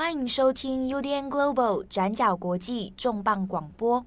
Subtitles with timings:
[0.00, 4.02] 欢迎收听 UDN Global 转角国际重磅广播。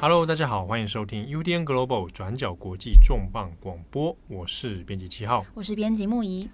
[0.00, 4.16] Hello，大家好，欢迎收听 UDN Global 转角国际重磅广播。
[4.26, 6.50] 我是编辑七号，我是编辑木仪。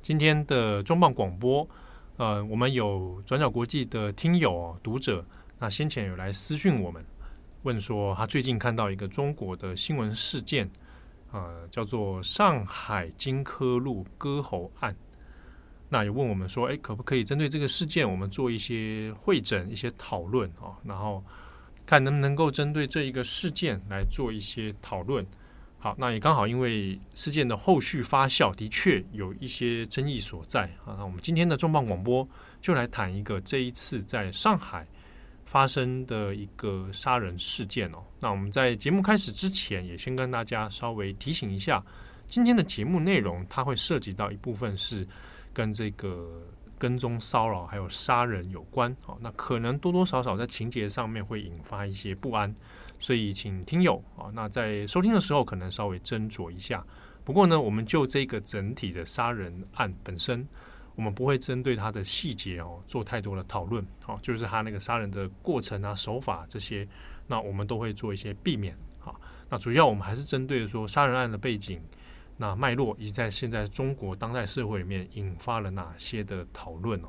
[0.00, 1.68] 今天的重磅广播，
[2.16, 5.24] 呃，我们有转角国际的听友读者，
[5.58, 7.04] 那先前有来私讯我们。
[7.62, 10.70] 问说他最近看到一个中国的新闻事件，
[11.30, 14.96] 呃，叫做上海金科路割喉案。
[15.90, 20.78] 那也问我们说，哎，可不可以针对这个事件，我们做一些会诊、一些讨论啊？
[20.84, 21.22] 然后
[21.84, 25.26] 看能不能够针对这一个事件来做一些讨论。
[25.78, 30.94] 好，那也刚好因为事件的后续发酵，的确有一些争议所在啊。
[30.96, 32.26] 那我们今天的重磅广播
[32.62, 34.86] 就来谈一个这一次在上海。
[35.50, 41.84] 发生的一个杀人事件哦，那我们在节目开始之前，也先跟大家稍微提醒一下，
[42.28, 45.04] 今天的节目内容它会涉及到一部分是
[45.52, 46.40] 跟这个
[46.78, 52.54] 跟踪骚扰还有杀人有关哦，那可能多多少少在情节上面会引发一些不安，
[53.00, 56.86] 所以请听友啊，那在收听的时候可能稍微斟酌一下。
[57.24, 60.46] 不过呢，我们就这个整体的杀人案本身。
[60.96, 66.86] 我们不会针对他的细节哦做太多的讨论，好，就是他那个杀人的过程啊、手法这些，
[67.26, 71.80] 那我们都会做一些避免，好，那主要我们还是针对说杀人案的背景、
[72.36, 77.08] 那脉络以及在现在中国当代社会里面引发了哪些的讨论哦。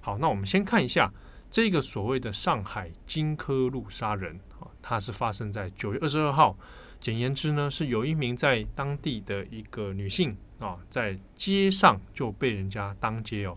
[0.00, 1.12] 好，那我们先看一下
[1.50, 6.56] 这个所谓的上海金科路杀人啊，它是发生在九月二十二号，
[6.98, 10.36] 简言之呢，是有一名在当地的一个女性。
[10.58, 13.56] 啊，在街上就被人家当街哦，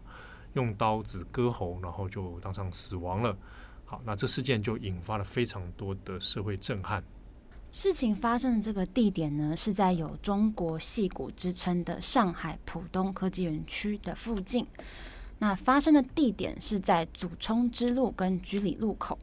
[0.53, 3.35] 用刀子割喉，然后就当场死亡了。
[3.85, 7.03] 好，那这事件就引发了非常多的社会震撼。
[7.71, 14.67] 事情发生的这个地点呢，是在有中国戏骨之称的上海浦东科技园区的附近。
[15.39, 19.17] 那发生的地点是在祖冲之路跟居里路口。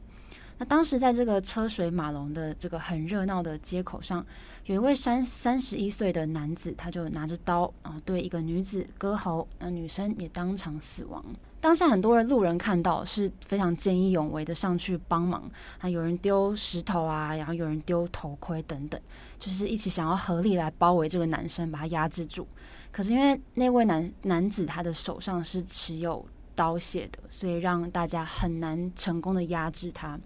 [0.57, 4.25] 那当时在这个车水马龙的这个很热闹的街口上，
[4.69, 11.25] 有一位三三十一岁的男子，他就拿着刀，然后对一个女子割喉，那女生也当场死亡。
[11.59, 19.01] 当下很多人路人看到是非常见义勇为的上去帮忙，啊，有人丢石头啊，然后有人丢头盔等等，
[19.39, 22.47] 就是一起想要合力来包围这个男生，把他压制住。
[22.91, 30.19] 可是因为那位男男子他的手上是持有刀械的，所以让大家很难成功的压制他。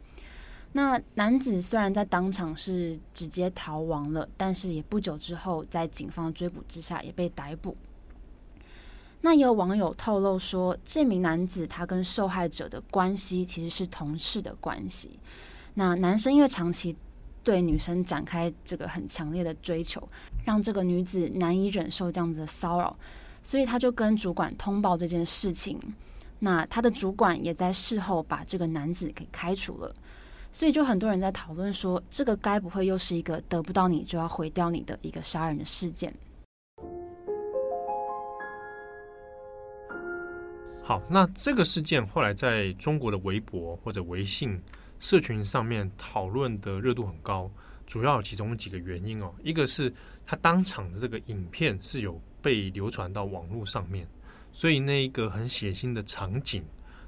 [0.75, 7.78] 那男子虽然在当场是直接逃亡了，但是也不久之后，在警方追捕之下也被逮捕。
[9.22, 15.19] 那也有网友透露说，这名男子他跟受害者的关系其实是同事的关系。
[15.75, 16.95] 那男生因为长期
[17.44, 20.05] 对女生展开这个很强烈的追求，
[20.44, 22.97] 让这个女子难以忍受这样子的骚扰，
[23.44, 25.79] 所以他就跟主管通报这件事情。
[26.40, 29.95] 那他的主管也在事后把这个男子给开除了。
[30.56, 36.14] 所以就很多人在讨论说，这个该不会又是一个得不到你就要毁掉你的一个杀人的事件？
[40.84, 44.62] 好，那这个事件后来在中国的微博或者微信
[45.00, 47.50] 社群上面讨论的热度很高，
[47.88, 49.34] 主要有其中几个原因哦。
[49.41, 49.91] 一个是
[50.24, 54.08] 他当场的这个影片是有被流传到网络上面，
[54.52, 56.64] 所以那一个很血腥的场景。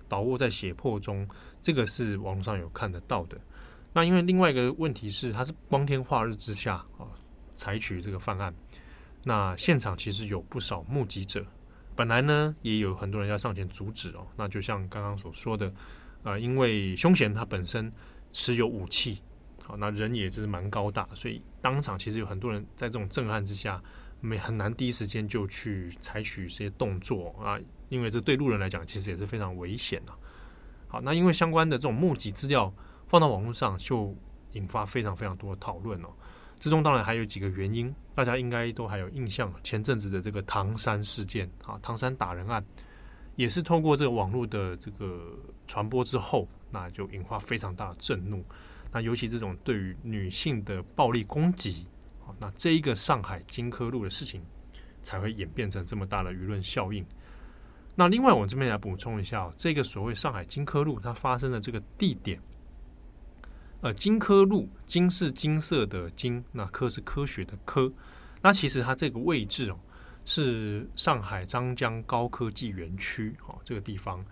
[0.07, 1.27] 倒卧在血泊中，
[1.65, 3.35] 这个是网络上有看得到的。
[3.91, 7.09] 那因为另外一个问题是，它是光天化日之下啊，
[7.55, 8.53] 采取这个犯案。
[9.23, 11.43] 那现场其实有不少目击者，
[11.95, 14.27] 本来呢也有很多人要上前阻止哦。
[14.37, 15.73] 那就像刚刚所说的，
[16.21, 17.91] 呃，因为凶嫌他本身
[18.31, 19.23] 持有武器，
[19.63, 23.81] 好，那人也是蛮高大，所以当场其实有很多人在这种震撼之下，
[24.21, 27.59] 没很难第一时间就去采取这些动作啊。
[27.89, 30.13] 因为这对路人来讲，其实也是非常危险的。
[31.03, 32.73] 那因为相关的这种募集资料
[33.07, 34.16] 放到网络上，就
[34.53, 36.09] 引发非常非常多的讨论哦。
[36.59, 39.53] 之中当然还有几个原因，大家应该都还有印象。
[39.62, 42.65] 前阵子的这个唐山事件啊，唐山打人案，
[43.36, 45.38] 也是透过这个网络的这个
[45.68, 48.44] 传播之后，那就引发非常大的震怒。
[48.92, 51.86] 那尤其这种对于女性的暴力攻击，
[52.25, 54.42] 啊，那这一个上海金科路的事情，
[55.03, 57.06] 才会演变成这么大的舆论效应。
[57.95, 62.38] 那另外，我这边来补充一下，这个所谓上海金科路它发生的这个地点，
[63.81, 67.92] 呃，金科路金是金色的金，那科是科学的科，
[68.42, 69.80] 那其实它这个位置哦，
[70.25, 74.24] 是上海张江高科技园区哦，这个地方。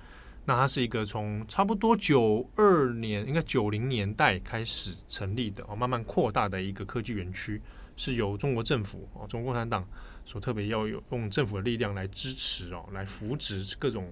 [0.45, 7.62] 那它是一个从差不多九二年，应该九零年代开始成立的哦，慢慢扩大的一个科技园区，
[7.95, 9.88] 是由中国政府哦，中国共产党
[10.25, 14.10] 所特别要有用政府的力量来支持哦，来扶植各种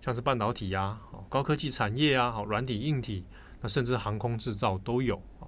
[0.00, 3.24] 像是半导体呀、啊、高科技产业啊、好软体硬体，
[3.60, 5.46] 那甚至航空制造都有啊。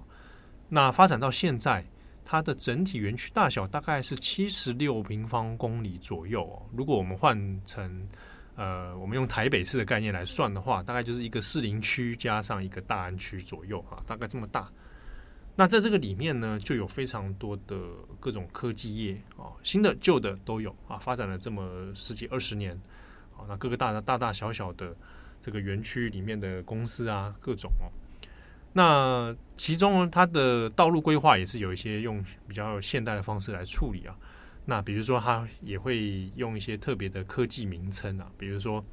[0.69, 1.85] 那发展到现在，
[2.23, 6.61] 它的整体园区大小大概是七十六平方公里左右哦。
[6.75, 8.07] 如果我们换成
[8.55, 14.69] 呃，我们用台北市的概念来算的话，大概就是一个士林区加上一个大安区左右啊，大概这么大。
[15.55, 17.77] 那在这个里面呢，就有非常多的
[18.19, 22.73] 各种科技业啊，新的旧的都有啊，发展了这么十几二十年
[23.35, 24.95] 啊，那各个大的大大小小的
[25.41, 27.91] 这个园区里面的公司啊，各种哦。
[28.73, 34.15] 那其中它的道路规划也是有一些用比较现代的方式来处理啊。
[34.63, 38.83] 那比如说，它也会用一些特别的科技名称啊，比如说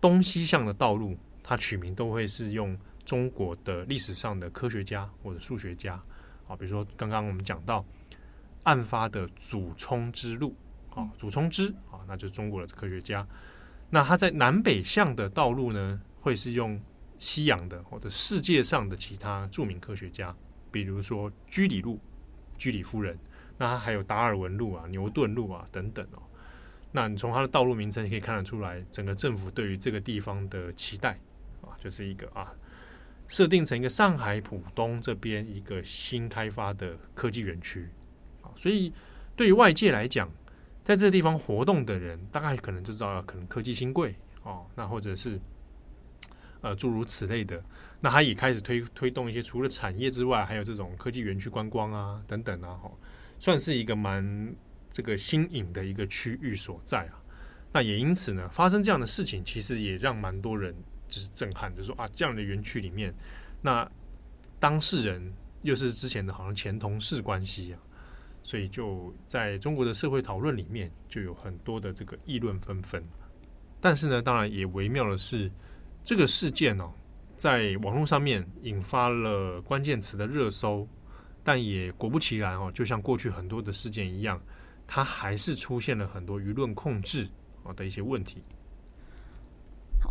[0.00, 2.74] 东西向的道路，它取名都会是用
[3.08, 5.94] 中国的历史上的科学家或者数学家
[6.46, 7.82] 啊，比如说刚刚我们讲到
[8.64, 10.54] 案发的祖冲之路
[10.94, 13.26] 啊，祖冲之啊，那就是中国的科学家。
[13.88, 16.78] 那他在南北向的道路呢，会是用
[17.18, 20.36] 西洋的或者世界上的其他著名科学家，
[20.70, 21.98] 比如说居里路、
[22.58, 23.18] 居里夫人。
[23.56, 26.22] 那它还有达尔文路啊、牛顿路啊等等哦。
[26.92, 31.18] 那你从它的道路名称可以看得出来，整个政府对于这个地方的期待
[31.62, 32.52] 啊，就是一个啊，
[33.28, 37.88] 设定成一个上海浦东这边一个新开发的科技园区
[38.42, 38.50] 啊。
[38.56, 38.92] 所以
[39.36, 40.28] 对于外界来讲，
[40.82, 45.38] 在这个地方活动的人，大概可能就知道可能科技新贵哦，那或者是
[46.62, 47.62] 呃诸如此类的。
[48.00, 52.90] 那他也开始推推动一些除了产业之外，还有这种科技园区观光啊等等啊，哈。
[53.40, 54.52] 算是一个蛮
[54.90, 57.22] 这个新颖的一个区域所在啊，
[57.72, 60.74] 那也因此呢，发生这样的事情，其实也让蛮多人
[61.08, 63.12] 就是震撼，就说啊，这样的园区里面，
[63.62, 63.90] 那
[64.60, 65.32] 当事人
[65.62, 67.78] 又是之前的好像前同事关系啊，
[68.42, 73.02] 所以就在中国的社会讨论里面，就有很多的这个议论纷纷。
[73.80, 75.50] 但是呢，当然也微妙的是，
[76.04, 76.88] 这个事件呢，
[77.36, 80.86] 在网络上面引发了关键词的热搜。
[81.44, 84.38] 但也果不其然哦，就像过去很多的事件一样，
[84.86, 87.26] 它还是出现了很多舆论控制
[87.64, 88.42] 啊的一些问题。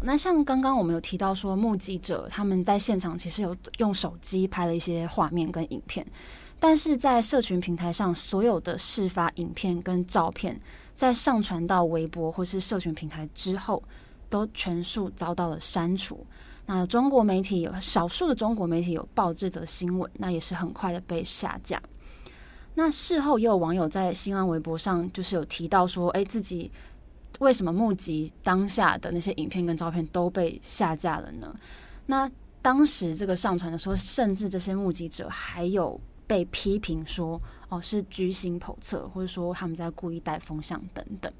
[0.03, 6.05] 那像刚刚我们有提到说，目击者他们在现场其实有用手机拍了一些画面跟影片，
[6.59, 10.59] 但是在社群平台上，所有的事发影片跟照片，
[10.95, 13.81] 在上传到微博或是社群平台之后，
[14.29, 16.25] 都全数遭到了删除。
[16.67, 21.81] 那中国媒体有少数的中国媒体有报这则新闻，那也是很快的被下架。
[22.75, 26.69] 那事后也有网友在新浪微博上就是有提到说，哎，自己
[27.39, 31.55] 为什么目击当下的那些影片跟照片都被下架了呢？
[32.05, 32.29] 那
[32.61, 41.31] 当时这个上传的时候，甚至这些目击者还有被批评说，哦，是居心叵测，或者说他们在故意带风向等等。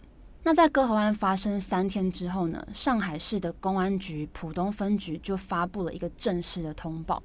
[0.44, 7.22] 那在割喉案发生三天之后呢，上海市的公安局浦东分局就发布了一个正式的通报。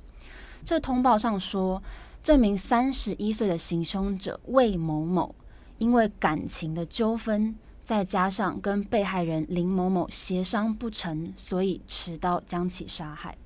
[0.65, 1.81] 这个通报上说，
[2.23, 5.33] 这名三十一岁的行凶者魏某某，
[5.79, 7.55] 因为感情的纠纷，
[7.85, 13.37] 再加上跟被害人林某某协商不成，所以持刀将其杀害。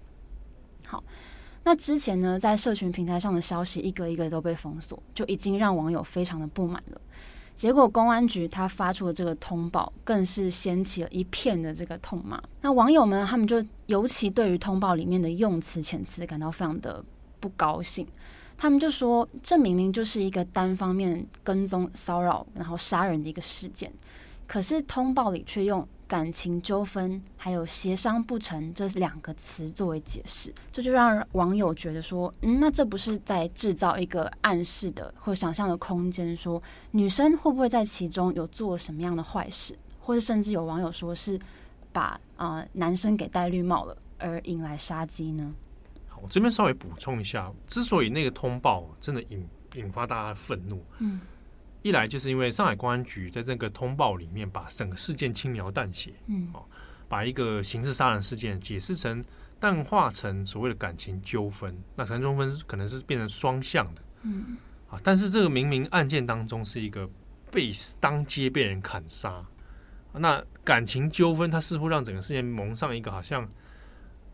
[0.86, 1.02] 好，
[1.64, 7.00] 那之前呢，在社群平台上的消息一个一个都被封锁，就已经让网友非常的不满了。
[7.54, 12.40] 结果公安局他发出的这个通报，更是掀起了一片的这个痛骂。
[12.60, 17.02] 那网友们他们就尤其对于通报里面的用词遣词感到非常的
[17.40, 18.06] 不高兴。
[18.58, 23.92] 他们就说，这明明就是一个单方面跟踪骚扰然后杀人的一个事件，
[24.46, 25.86] 可是通报里却用。
[26.08, 36.62] 感情纠纷还有协商不成这两个词作为解释，这就让网友觉得说，嗯，那这不是在制造一个暗示的或想象的空间，说
[36.92, 41.36] 女生会不会在其中有做什么样的坏事，或者甚至有网友说是
[41.92, 45.52] 把啊、呃、男生给戴绿帽了而引来杀机呢？
[46.06, 51.20] 好，我这边稍微补充一下，之所以那个通报真的引引发大家的愤怒，嗯。
[51.86, 56.64] 一来就是因为上海公安局在这个通报里面把整个事件轻描淡写，嗯，哦，
[57.08, 59.24] 把一个刑事杀人事件解释成
[59.60, 64.56] 淡化成所谓的感情纠纷，那感情纠纷可能是变成双向的，嗯，
[64.90, 67.08] 啊，但是这个明明案件当中是一个
[67.52, 69.46] 被当街被人砍杀，
[70.12, 73.48] 那感情纠纷它似乎让整个事件蒙上一个好像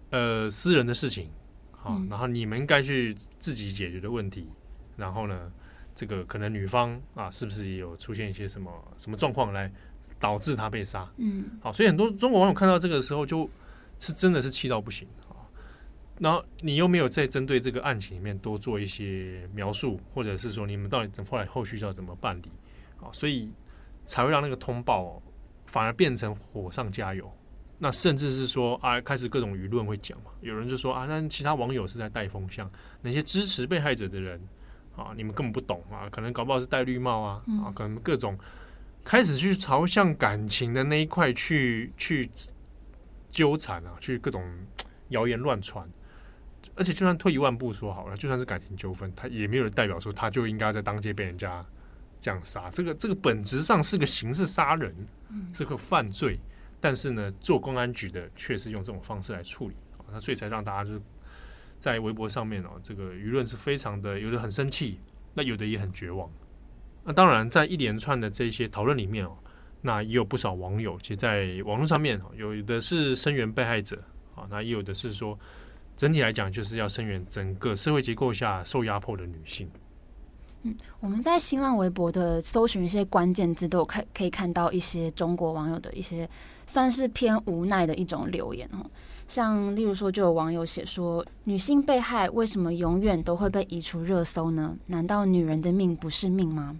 [0.08, 1.28] 呃私人的事情，
[1.72, 4.48] 好，然后你们应该去自己解决的问题，
[4.96, 5.52] 然后呢？
[5.94, 9.70] 这个可能女方啊，是不是也有出现一些什么什么状况来
[10.18, 11.10] 导致他被杀？
[11.16, 13.48] 嗯，好，所以很多中国网友看到这个时候就
[13.98, 15.36] 是真的是气到不行啊。
[16.18, 22.50] 然后你又没有在针对这个案情里面多做一些描述，或者是说你们到底怎后来后续要怎么办理
[23.00, 23.10] 啊？
[23.12, 23.50] 所以
[24.04, 25.20] 才会让那个通报
[25.66, 27.30] 反而变成火上加油。
[27.78, 32.70] 那甚至是说啊，开始各种舆论会讲嘛，有人就说啊，那其他网友是在带风向，
[33.00, 34.40] 那些支持被害者的人
[35.02, 38.38] 啊，你们根本不懂啊，可能搞不好是戴绿帽啊，啊，可能各种
[39.04, 42.30] 开始去朝向感情的那一块去去
[43.30, 44.44] 纠缠啊，去各种
[45.08, 45.88] 谣言乱传，
[46.74, 51.64] 而且就算退一万步说好了，就算是感情纠纷，他也没有人代表说他就应该在当街被人家
[52.20, 54.94] 这样杀，这个这个本质上是个刑事杀人，
[55.52, 56.38] 是个犯罪。
[56.84, 61.00] 但是呢，做公安局的却是用这种方式来处理啊，那所以才让大家就
[61.82, 65.00] 在微博上面哦，这个舆论是非常的，有的很生气，
[65.34, 66.30] 那有的也很绝望。
[67.02, 69.36] 那当然，在一连串的这些讨论里面哦，
[69.80, 74.00] 那也有不少网友，其实在网络上面有的是声援被害者
[74.36, 75.36] 啊，那也有的是说，
[75.96, 79.68] 整体来讲就是要声援整个社会结构下受压迫的女性。
[80.62, 86.30] 嗯，我们在新浪微博的搜寻一些关键字，都有看可以看到一些中国网友的一些
[86.68, 88.88] 算是偏无奈的一种留言哦。
[89.32, 94.76] 像例如说，就有网友写说，女性被害为什么永远都会被移出热搜呢？
[94.88, 96.76] 难道女人的命不是命吗？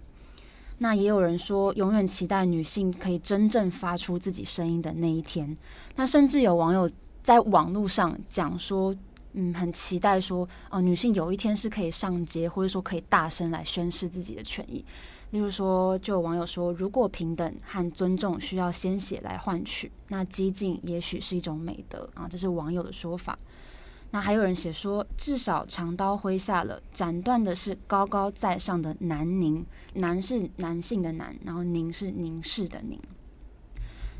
[0.77, 5.57] 那也有人说，永远期待女性可以真正发出自己声音的那一天。
[5.95, 6.87] 那甚至有网友
[7.23, 8.95] 在网络上讲说。
[9.35, 14.85] 嗯，很期待说，哦，女性有一天是可以上街，或者说可以大声来宣示自己的权益。
[15.33, 23.35] 例如说，就有网友说，如果平等和尊重需要鲜血来换取，那激进也许是一种美德啊，这是网友的说法。
[24.11, 32.99] 那还有人写说，至少长刀挥下了，斩断的是高高在上的南宁，男是男性的男，然后宁是凝视的凝。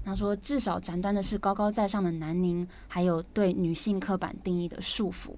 [0.03, 5.29] 他说：“至少斩断的是高高在上的南宁，还有对女性刻板定义的束缚。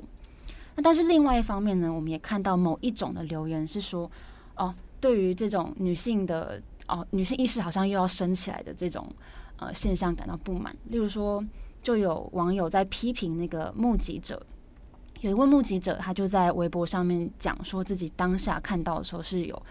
[0.76, 4.10] 那但是另外一方面呢，我们也看到某一种的留言是说，
[4.56, 4.74] 哦，
[5.06, 9.08] 对于这种女性的哦女性意识好像又要升起来的这种
[9.58, 10.76] 呃现象感到不满。
[10.86, 11.46] 例如说，
[11.84, 14.44] 就有网友在批评那个目击者，
[15.22, 19.62] 有一位目击者，他就在微博上面讲说自己当下看到的时候是有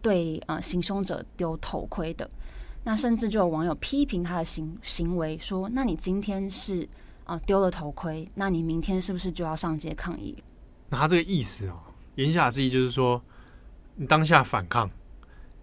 [0.00, 2.30] 对呃行凶者丢头盔的。”
[2.84, 6.88] 那甚至就有网友批评他的行行为，说：“那你今天是
[7.24, 10.34] 啊丢了头盔，那你明天是不是就要上街抗议？”
[10.88, 11.74] 那他这个意思哦，
[12.14, 13.22] 言下之意就是说，
[14.00, 14.90] 你当下反抗，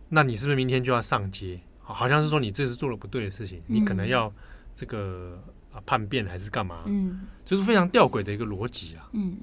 [0.07, 1.59] 那你是不是明天就要上街？
[1.81, 4.31] 好像是说你这次做了不对的事情，你可能要
[4.75, 5.41] 这个
[5.73, 6.83] 啊叛变还是干嘛？
[6.85, 9.09] 嗯，这是非常吊诡的一个逻辑啊。
[9.13, 9.35] 嗯，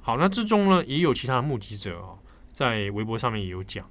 [0.00, 2.18] 好，那之中呢也有其他的目击者哦，
[2.54, 3.86] 在微博上面也有讲。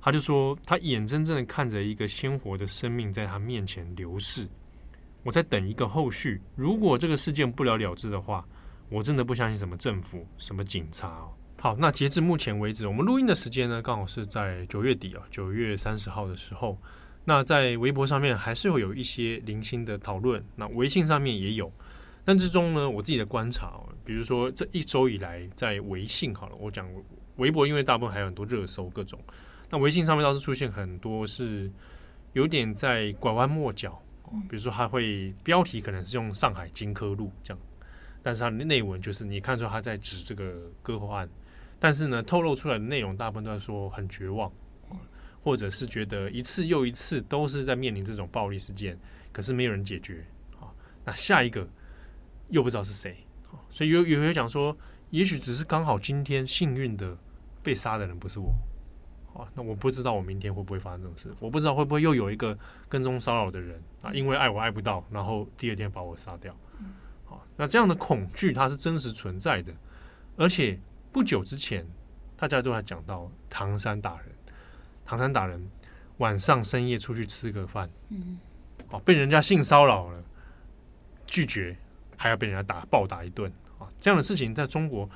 [0.00, 4.48] 他就说，他眼睁睁的看着一个鲜活的生命在他面前流逝，
[5.22, 6.40] 我在等一个后续。
[6.56, 8.46] 如果这个事件不了了之的话，
[8.88, 11.28] 我真的不相信什么政府、什么警察哦。
[11.64, 16.78] 好，那截至目前为止，我们录音的时间呢，刚好是在九月底啊，九月三十号的时候。
[17.24, 21.72] 那在微博上面还是会有一些零星的讨论，那微信上面也有。
[22.22, 26.86] 但之中呢，我自己的观察，哦比如说这一周以来，在微信好了，我讲
[27.36, 29.18] 微博，因为大部分还有很多热搜各种。
[29.70, 31.72] 那微信上面倒是出现很多是
[32.34, 33.98] 有点在拐弯抹角，
[34.50, 37.62] 比如说他会标题可能是用上海金科路这样，
[38.22, 41.26] 但是它的内文就是你看出他在指这个割喉案，
[41.78, 44.50] 但是呢透露出来的内容大部分都在说很绝望，
[45.42, 48.98] 或者是觉得一次又一次都是在面临这种暴力事件，
[49.32, 50.24] 可是没有人解决
[50.60, 50.72] 啊，
[51.04, 51.68] 那下一个
[52.48, 53.16] 又不知道是谁，
[53.70, 54.76] 所以有有人讲说，
[55.10, 57.16] 也许只是刚好今天幸运的
[57.62, 58.54] 被杀的人不是我。
[59.34, 62.56] 啊，那我不知道我明天会不会发生这种事，我不知道会不会又有一个
[62.88, 66.56] 跟踪骚扰的人啊，因为爱我爱不到，然后第二天把我杀掉。
[67.24, 69.74] 好，那这样的恐惧它是真实存在的，
[70.36, 70.78] 而且
[71.14, 71.86] 不久之前
[72.36, 74.26] 大家都还讲到唐山打人，
[75.04, 75.64] 唐山打人
[76.16, 78.36] 晚上深夜出去吃个饭，嗯，
[78.90, 80.20] 哦，被人家性骚扰了，
[81.24, 81.76] 拒绝
[82.16, 85.08] 还要被人家打暴打一顿啊，这样的事情在中国。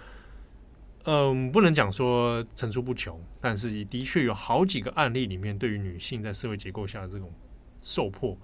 [1.05, 7.33] 嗯，不能讲说层出不穷，但是也的确有好几个案例里面，对于女性在社会结构下的这种
[7.83, 8.38] 受迫，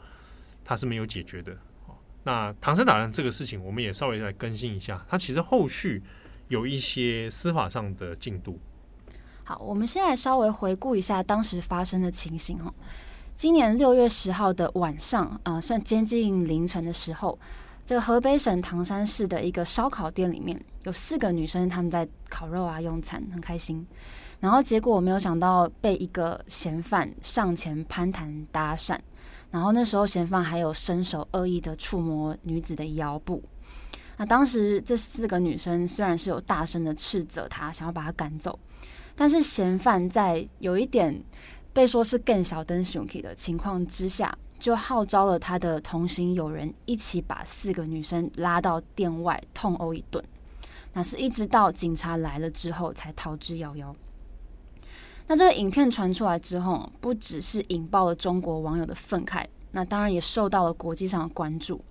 [0.65, 1.57] 它是没有解决的。
[2.25, 6.03] 那唐山打人这个事情，我们也稍微来更新一下，它其实后续
[6.55, 8.59] 有一些司法上的进度。
[9.43, 12.73] 好，我们现在稍微回顾一下当时发生的情形哈。
[13.37, 17.37] 今年六月十号的晚上，啊、呃，算接近凌晨的时候。
[17.87, 23.87] 这个河北省唐山市的一个烧烤店里面有四个女生，她们在烤肉啊，用餐很开心。
[24.41, 28.99] 然后结果我没有想到被一个嫌犯上前攀谈搭讪，
[29.51, 33.43] 然后那时候嫌犯还有伸手恶意的触摸女子的腰部，
[34.17, 38.59] 那当时这四个女生虽然是有大声的斥责他，想要把他赶走，
[39.17, 41.23] 但是嫌犯在有一点
[41.73, 50.25] 被说是更小灯熊 k 的情况之下，就号召了他的同行友人一起把四个女生拉到店外痛殴一顿。
[50.93, 53.93] 那是一直到警察来了之后才逃之夭夭。
[55.27, 61.85] 那这个影片传出来之后，不只是引爆了中国网友的愤慨，那当然也受到了国际上的关注。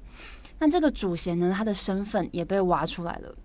[0.63, 3.35] 那这个主嫌呢，他的身份也被挖出来了，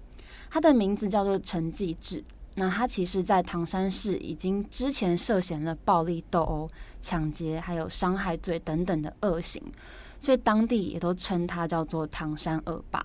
[0.48, 2.22] 他的名字叫做陈继志。
[2.54, 6.70] 那他其实，在唐山市已经之前涉嫌了暴力斗殴、
[7.00, 9.60] 抢劫，还有伤害罪等等的恶行，
[10.20, 13.04] 所以当地也都称他叫做唐山恶霸。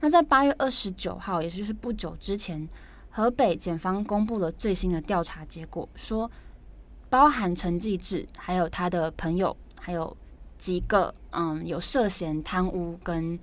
[0.00, 2.68] 那在八月二十九号，也就是不久之前，
[3.08, 6.28] 河北检方公布了最新的调查结果，说
[7.08, 10.16] 包含陈继志，还有他的朋友，还有
[10.64, 13.38] 几个嗯有涉嫌贪污跟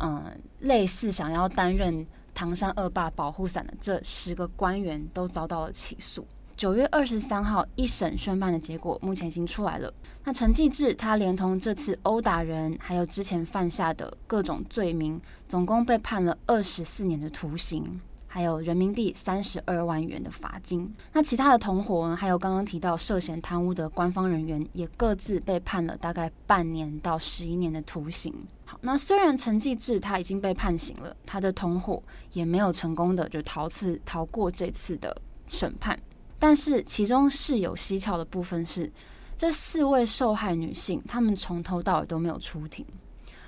[0.00, 0.22] 嗯
[0.60, 6.26] 类似想要担任唐山恶霸保护伞的这十个官员都遭到了起诉。
[6.58, 9.90] 九月二十三号一审宣判的结果目前已经出来了。
[10.24, 17.98] 那陈继志他连同这次殴打人，还有之前犯下的各种罪名，总共被判了二十四年的徒刑，
[18.38, 20.94] 还有人民币三十二万元的罚金。
[21.12, 28.32] 那其他的同伙，还有刚刚提到涉嫌贪污的官方人员，也各自被判了大概半年到十一年的徒刑。
[28.64, 32.00] 好，那虽然陈继志他已经被判刑了，他的同伙
[32.32, 35.98] 也没有成功的就逃次逃过这次的审判。
[36.38, 38.88] 但是其中是有蹊跷的部分是，
[39.36, 42.86] 这四位受害女性，她们从头到尾都没有出庭，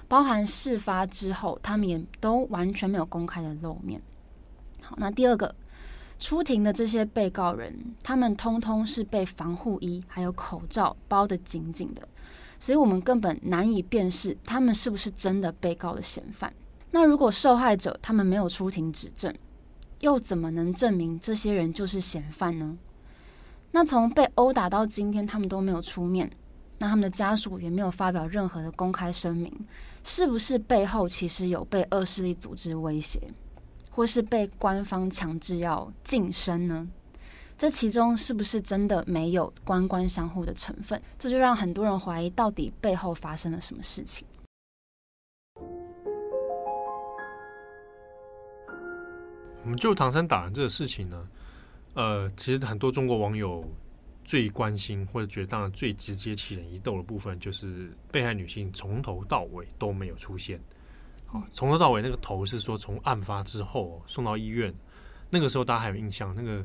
[0.09, 4.03] 包含事发之后，她们也都完全没有公开的露面。
[4.97, 5.55] 那第二个
[6.19, 12.07] 出庭的这些被告人，他们通通是被防护衣还有口罩包得紧紧的，
[12.59, 16.53] 所以我们根本难以辨识他们是不是真的被告的嫌犯。
[16.91, 19.35] 那如果受害者他们没有出庭指证，
[20.01, 22.77] 又怎么能证明这些人就是嫌犯呢？
[23.73, 26.29] 那从被殴打到今天，他们都没有出面，
[26.79, 29.53] 那他们的家属也没有发表任何的公开声明，
[30.03, 33.21] 是不是背后其实有被恶势力组织威胁，
[34.01, 36.89] 或是被官方强制要净身呢？
[37.59, 40.99] 这其中是不是真的没有官官相护的成分？
[41.19, 44.27] 这就让很多人怀疑，到底背后发生了什么事情。
[49.63, 51.29] 我们就唐山打人这个事情呢，
[51.93, 53.63] 呃，其实很多中国网友
[54.25, 60.59] 最关心或者觉得当然最直接起人疑窦的部分，就是被害女性从头到尾都没有出现。
[61.53, 64.75] 从头到尾那个头是说从案发之后送到医院，
[65.29, 66.65] 那个时候大家还有印象，那个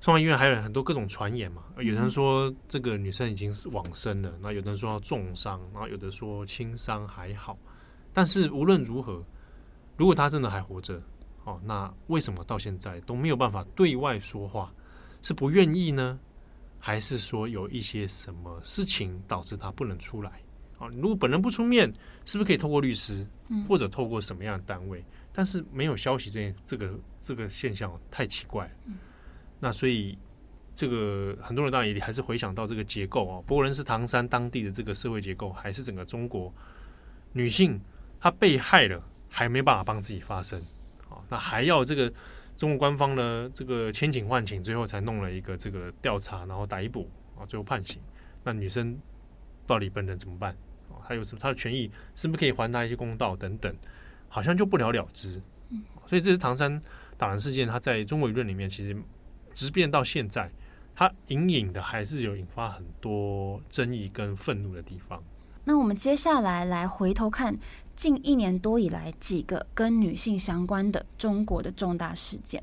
[0.00, 7.58] 送到医院还有很多各种传言嘛，有人说这个女生已经是往生了，那有的人说要重伤，然后有的说轻伤还好，
[8.12, 9.22] 但是无论如何，
[9.96, 11.02] 如果她真的还活着。
[11.46, 14.72] 哦，那为什么到现在都没有办法对外说话？
[15.20, 16.18] 是不愿意呢，
[16.78, 20.40] 还是说有一些什么事情导致她不能出来？
[20.78, 21.92] 啊，如果本人不出面，
[22.24, 23.26] 是不是可以透过律师，
[23.68, 25.04] 或者透过什么样的单位？
[25.32, 28.72] 但是没有消息，这这个这个现象太奇怪了。
[29.60, 30.16] 那所以
[30.74, 36.52] 这个很多人当然也还是回想到这个结构啊，不论是唐山当地的这个社会结构，还是整个中国
[37.32, 37.80] 女性
[38.20, 40.60] 她被害了，还没办法帮自己发声
[41.08, 41.18] 啊。
[41.28, 42.12] 那还要这个
[42.56, 43.50] 中国官方呢？
[43.54, 48.00] 这个千请万请，最后才弄了一个这个调查，然后逮捕啊，最后判刑。
[48.44, 48.96] 那女生
[49.66, 50.54] 到底本人怎么办？
[50.88, 53.74] 哦，还有什么他的权益是不是可以还他一些公道等等？
[54.28, 55.40] 好像就不了了之。
[56.06, 56.80] 所以这是唐山
[57.16, 58.96] 打人事件，它在中国舆论里面，其实
[59.52, 60.50] 直变到现在，
[60.94, 65.22] 它隐隐的还是有引发很多争议跟愤怒的地方。
[65.64, 67.58] 那我们接下来来回头看。
[67.96, 72.60] 近一年多以来，几个跟女性相关的中国的重大事件。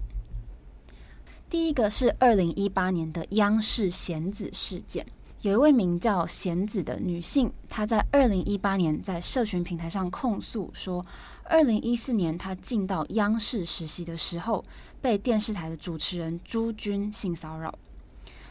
[1.49, 5.07] 第一个是二零一八年的央视贤子事件，
[5.41, 11.03] 有一位名叫贤子的女性，她在二零一八年在社群平台上控诉说，
[11.45, 14.63] 二零一四年她进到央视实习的时候，
[15.01, 17.73] 被电视台的主持人朱军性骚扰。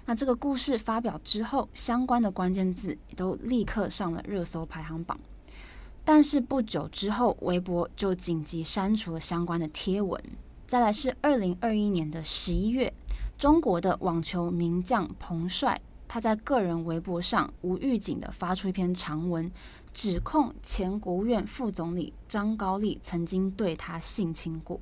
[0.07, 5.17] 那这个故事发表之后，相关的关键字也都立刻上了热搜排行榜。
[6.05, 10.21] 但是不久之后，微博就紧急删除了相关的贴文。
[10.67, 12.93] 再来是二零二一年的十一月，
[13.39, 15.81] 中国的网球名将彭帅，
[16.13, 19.49] 他在个人微博上无预警的发出一篇长文，
[19.95, 24.81] 指控前国务院副总理张高丽曾经对他性侵过。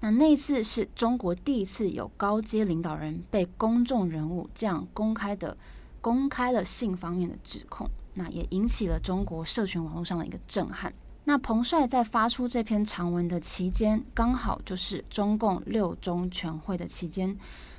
[0.00, 5.56] 那那次是中国第一次有高阶领导人被公众人物这样公开的
[6.00, 7.88] 公开了性方面的指控。
[8.14, 10.92] 那也引起了中国社群网络上的一个震撼。
[11.22, 17.38] 那彭帅在发出这篇长文的期间，刚好就是中共六中全会的期间。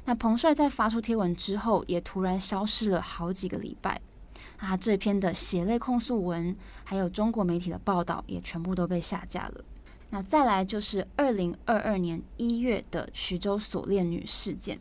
[0.09, 4.01] 那彭帅在发出贴文之后，也突然消失了好几个礼拜。
[4.57, 9.63] 啊，这篇的血泪控诉文，还有中国媒体的报道，也全部都被下架了。
[10.09, 14.79] 那再来就是二零二二年一月的徐州锁链女事件。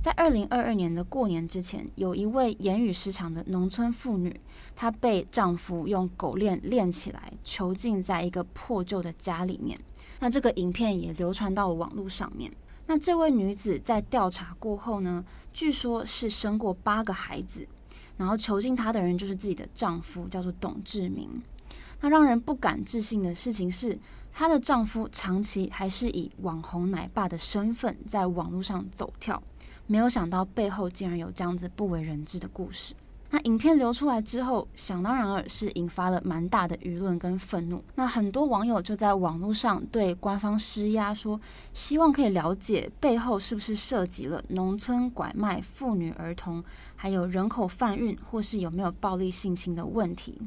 [0.00, 4.40] 在二零二二年的过年之前，有一位言语失常的农村妇女，
[4.76, 9.76] 她被丈夫用狗链链起来，囚禁在一个破旧的家里面。
[10.20, 12.52] 那这个影片也流传到了网络上面。
[12.90, 15.22] 那这位女子在调查过后呢，
[15.52, 17.68] 据说是生过八个孩子，
[18.16, 21.42] 然后囚禁她的人就是自己的丈夫，叫做董志明。
[22.00, 23.98] 那让人不敢置信的事情是，
[24.32, 29.42] 她的丈夫长期还是以网红奶爸的身份在网络上走跳。
[29.86, 32.94] 没有想到背后竟然有这样子不为人知的故事。
[33.30, 37.84] 那影片流出来之后，想当然尔是引发了蛮大的舆论跟愤怒。
[37.94, 41.38] 那很多网友就在网络上对官方施压，说
[41.74, 46.64] 希望可以了解背后是不是涉及了农村拐卖妇女儿童，
[46.96, 50.38] 还有人口贩运，或是有没有暴力性侵的问题。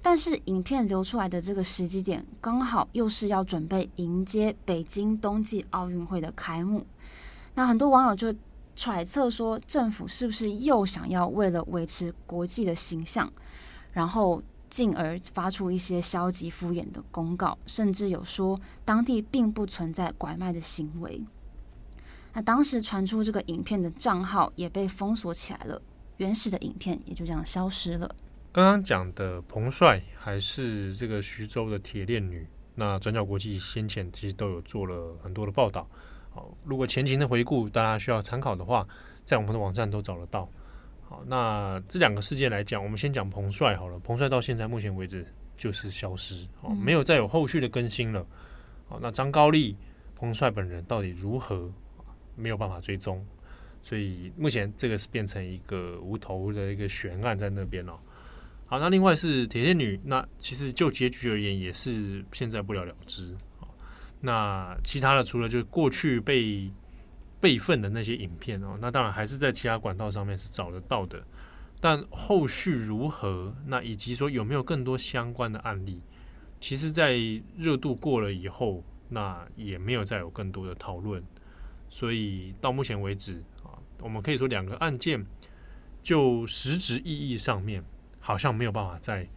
[0.00, 6.86] 但是影片流出来的这个时机点，刚好又是要准备迎接北京冬季奥运会的开幕。
[7.54, 8.34] 那很多网友就。
[8.78, 13.28] 揣测说，政府是不是又想要为了维持国际的形象，
[13.90, 21.20] 然后进而发出一些消极敷衍的公告，甚至有说当地并不存在拐卖的行为。
[22.34, 25.82] 那当时传出这个影片的账号也被封锁起来了，
[26.18, 28.14] 原始的影片也就这样消失了。
[28.52, 35.88] 刚刚讲的彭帅还是这个徐州的铁链女，那转角国际先前其实都有做了很多的报道。
[36.38, 38.86] 好，如果前情的回顾大家需要参考的话，
[39.24, 40.48] 在我们的网站都找得到。
[41.02, 43.98] 好，那这两个事件来讲，我们先讲彭帅好了。
[43.98, 48.24] 彭帅到现在目前为止就是消失，哦，没有再有后续的更新了。
[48.86, 49.76] 好，那张高丽、
[50.14, 51.68] 彭帅本人到底如何，
[52.36, 53.26] 没有办法追踪，
[53.82, 57.98] 所以目前这个是变成一个无头的一个悬案在那边了。
[58.66, 63.36] 好，那另外是铁线女，那其实就结局而言，也是现在不了了之。
[64.20, 66.70] 那其他的除了就是过去被
[67.40, 71.22] 备份的那些影片哦，那当然还是在其他管道上面是找得到的，
[71.80, 76.02] 但后续如何，那以及说有没有更多相关的案例，
[76.60, 77.16] 其实，在
[77.56, 81.22] 热度过了以后，那也没有再有更多的讨论，
[81.88, 85.24] 所以到目前为止啊，我们可以说两个案件
[86.02, 87.84] 就实质意义上面
[88.18, 89.28] 好像没有办法再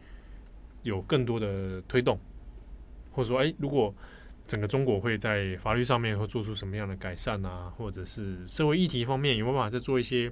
[0.82, 2.20] 有更多的推动，
[3.12, 3.94] 或者说，哎，如果
[4.52, 10.30] 整个中国会在法律上面会做出什么样的改善啊，或者是社会议题方面有没有办法再做一些，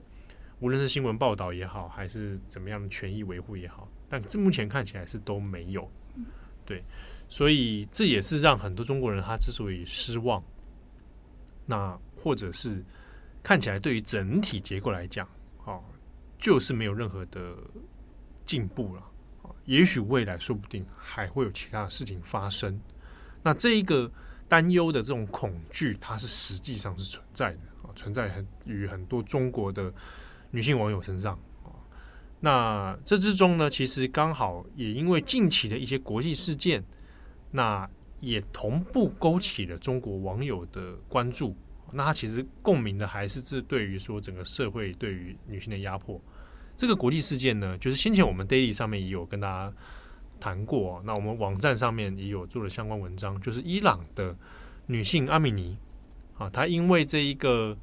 [0.60, 5.90] 无论是新闻报道也好，还是怎么样的权益维护也好，但这目前看起来是都没有。
[6.66, 6.84] 对，
[7.30, 10.44] 所以这也是让很多中国人他之所以失望，
[11.66, 12.84] 那或者是
[13.42, 15.26] 看起来对于整体结构来讲，
[15.64, 15.82] 哦，
[16.38, 17.56] 就是没有任何的
[18.46, 19.04] 进步了。
[19.64, 22.78] 也许未来说不定还会有其他的事情发生。
[23.42, 24.12] 那这一个
[24.48, 29.94] 担忧的这种恐惧，它是实际上是存在的啊，存在很于很多中国的
[30.52, 31.72] 女性网友身上啊。
[32.40, 36.84] 那这之中呢，其实刚好也因为近期的一些国际事件，
[37.52, 41.56] 那也同步勾起了中国网友的关注。
[41.94, 46.22] 那它其实共鸣的还是这对于说整个社会对于女性的压迫。
[46.76, 49.74] 这个国际事件呢，就是先前我们 Daily 上面也有跟大家。
[50.40, 54.36] 谈过，那我们网站上面也有做了相关文章，就是伊朗的
[54.86, 55.78] 女性阿米尼
[56.38, 57.78] 啊，她因为这一个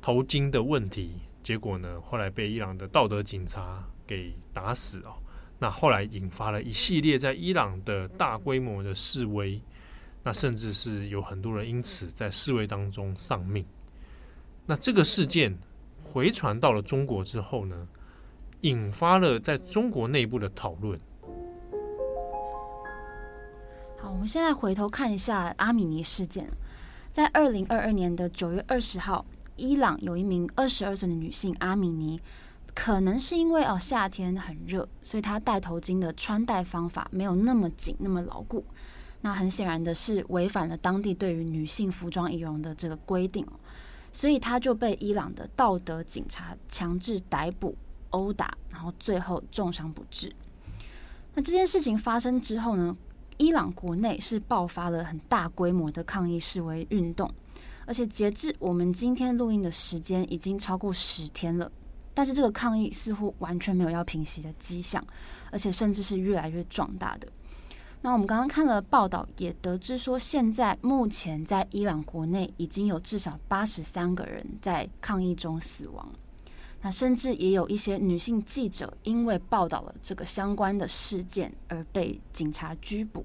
[0.00, 5.14] 头巾的问题，结果呢，后来被伊朗的道德警察给打死哦。
[5.58, 9.60] 那后来引发了一系列在伊朗的大规模的示威，
[10.22, 13.66] 那甚至是有很多人因此在示威当中丧命。
[14.64, 15.52] 那这个事件
[16.02, 17.88] 回传到了中国之后呢，
[18.60, 20.98] 引发了在中国内部的讨论。
[24.00, 26.48] 好，我们现在回头看一下阿米尼事件。
[27.10, 32.20] 在二零二二年的九月二十号，伊朗有一名二十二岁的女性阿米尼，
[32.76, 38.64] 可能是因为哦夏天很热，所以她戴头巾的穿戴方法没有那么紧、那么牢固。
[39.22, 43.44] 那很显然的是违反了当地对于女性服装仪容的这个规定，
[44.12, 47.76] 所以她就被伊朗的道德警察强制逮捕、
[48.10, 50.32] 殴打，然后最后重伤不治。
[51.34, 52.96] 那这件事情发生之后呢，
[53.38, 57.32] 伊朗国内是爆发了很大规模的抗议示威运动，
[57.86, 61.70] 而且截至我们今天录音的时间已经超过十天了，
[62.12, 65.02] 但是这个抗议似乎完全没有要平息的迹象，
[65.52, 67.28] 而且甚至是越来越壮大的。
[68.00, 76.08] 那我们刚刚看了报道，也得知说，现在目前在伊朗国内已经有至少八十三个人在抗议中死亡。
[76.82, 83.24] 那甚至也有一些女性记者因为报道了这个相关的事件而被警察拘捕。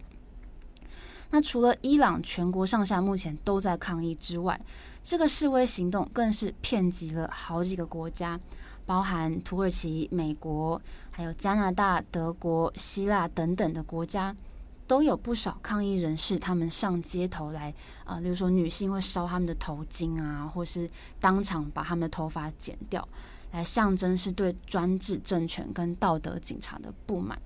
[1.30, 4.60] 那除了伊朗全国上下目前都在抗议之外，
[5.02, 8.40] 这个示威行动更是遍及了好几个国家，
[8.86, 14.36] 包含土耳其、美国，还有加拿大、德国、希腊等等的国家。
[14.86, 20.88] 都有不少抗议人士，他们上街头来啊、例如说女性会烧他们的头巾啊，或是
[21.22, 23.08] 当场把他们的头发剪掉，
[23.54, 27.42] 来象征是对专制政权跟道德警察的不满。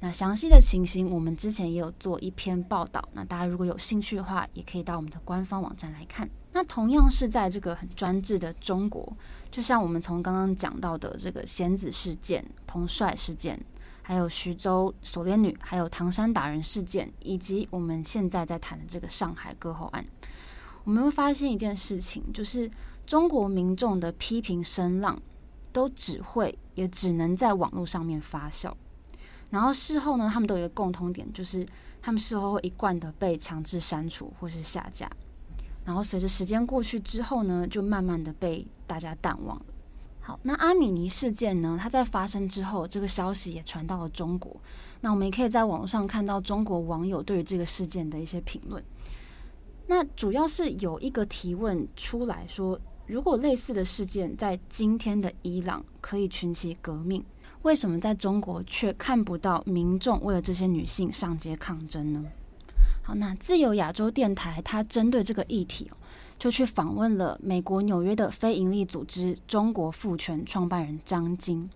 [0.00, 6.28] 那详细的情形，我们之前也有做一篇报道，那大家如果有兴趣的话，也可以到我们的官方网站来看。
[6.52, 9.16] 那同样是在这个很专制的中国，
[9.52, 13.58] 就像我们从刚刚讲到的这个贤子事件、彭帅事件。
[14.04, 20.04] 还有徐州锁链女，还有唐山打人事件，以及我们现在在谈的这个上海割喉案，
[20.82, 22.68] 我们会发现一件事情，就是
[23.06, 25.22] 中国民众的批评声浪
[25.72, 28.72] 都只会也只能在网络上面发酵，
[29.50, 31.66] 然后事后呢，他们都有一个共通点，就是
[32.00, 35.10] 他们事后会一贯的被强制删除或是下架，
[35.84, 39.66] 然后随着时间过去之后呢，就慢慢的被大家淡忘了。
[40.24, 41.76] 好，那阿米尼事件呢？
[41.80, 44.56] 它在发生之后，这个消息也传到了中国。
[45.00, 48.80] 那我们也可以在网络上看到中国网友对于这个事件的一些评论。
[49.88, 52.80] 那主要是有一个提问出来说：
[53.12, 57.22] 如果类似的事件在今天的伊朗可以群起革命，
[57.60, 62.24] 为什么在中国却看不到民众为了这些女性上街抗争呢？
[63.02, 65.90] 好，那自由亚洲电台它针对这个议题。
[66.38, 71.68] 就去访问了美国纽约的非营利组织中国妇权创办人张晶。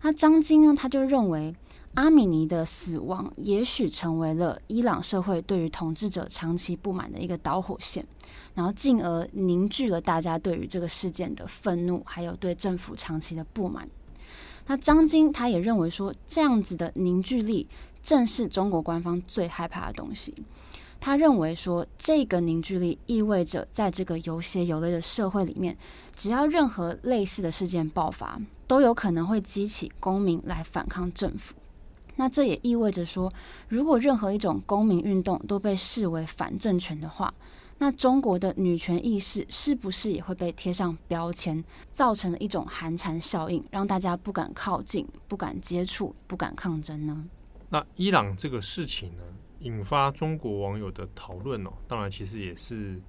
[0.00, 1.54] 那张晶呢，他就认为
[1.94, 8.04] 阿米尼的死亡也许成为了伊朗社会对于统治者长期不满的一个导火线，
[8.54, 13.88] 然后进而凝聚了大家对于这个事件的愤怒，还有对政府长期的不满。
[14.66, 17.68] 那张晶他也认为说，这样子的凝聚力
[18.02, 20.34] 正是中国官方最害怕的东西。
[21.00, 25.76] 他认为说，这个凝聚力意味着，在这个有血有泪的社会里面，
[26.16, 31.54] 只要任何类似的事件爆发，都有可能会激起公民来反抗政府。
[32.16, 33.32] 那这也意味着说，
[33.68, 37.32] 如果任何一种公民运动都被视为反政权的话，
[37.78, 47.24] 那中国的女权意识是不是也会被贴上标签，造成了一种寒蝉效应，让大家不敢靠近、不敢接触、不敢抗争呢？
[47.68, 49.22] 那伊朗这个事情呢？
[49.60, 53.00] 引发中国网友的讨论哦，当然其实也是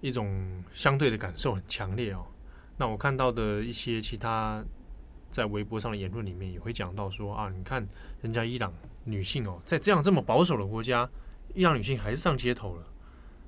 [0.00, 2.24] 一种相对的感受很强烈哦。
[2.76, 4.62] 那我看到的一些其他
[5.30, 7.86] 在微博上的言论里面也会讲到说啊，你看
[8.20, 8.72] 人家伊朗
[9.04, 11.08] 女性哦，在这样这么保守的国家，
[11.54, 12.84] 伊朗女性还是上街头了，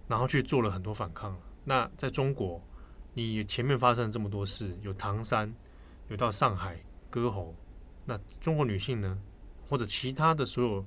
[0.09, 1.37] 然后去做了很多反抗。
[1.64, 2.61] 那在中国，
[3.14, 5.53] 你前面发生了这么多事，有唐山，
[6.09, 6.79] 有到上海
[7.11, 7.55] 割喉，
[8.05, 9.18] 那中国女性呢，
[9.68, 10.85] 或者其他的所有。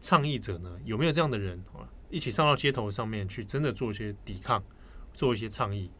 [0.00, 1.88] 倡议者呢，有没有这样的人啊？
[2.10, 4.62] 一起上到街头上面去，真的做一些抵抗，
[5.14, 5.90] 做一些倡议？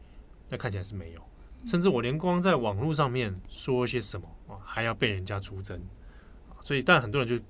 [0.47, 1.21] 那看起来是没有。
[1.65, 5.79] 甚至我连光在网络上面说些什么啊，还要被人家出征。
[6.61, 7.43] 所以，但很多人就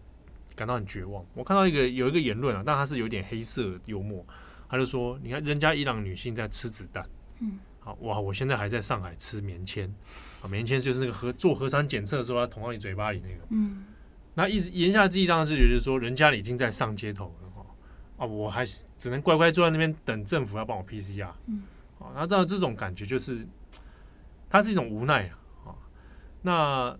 [0.56, 1.25] 感到很绝望。
[1.34, 4.25] 我看到一个有一个言论啊，但他是有点黑色幽默，
[4.67, 7.08] 他就说：“你看，人家伊朗女性在吃子弹，
[7.39, 9.93] 嗯，好哇，我现在还在上海吃棉签。
[10.41, 13.86] 啊，棉签就是那个核做核酸检测的时候，要捅到你嘴巴里那个，嗯。”
[14.38, 17.65] 那意思言下之意当然是觉得说，人家已经在上街头了哈，
[18.17, 18.65] 啊，我还
[18.99, 21.63] 只能乖乖坐在那边等政府要帮我 PCR，嗯，
[21.99, 23.47] 啊，那这这种感觉就是，
[24.55, 25.29] 它是一种无奈
[25.65, 25.75] 啊。
[26.41, 26.97] 那